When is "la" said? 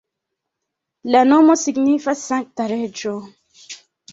1.17-1.21